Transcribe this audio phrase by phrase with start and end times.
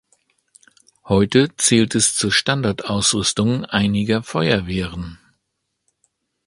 [1.05, 5.19] Heute zählt es zur Standardausrüstung einiger Feuerwehren.